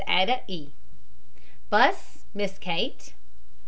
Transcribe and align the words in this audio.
ADA 0.09 0.41
E. 0.47 0.71
BUSS, 1.69 2.25
MISS 2.33 2.57
KATE. 2.57 3.13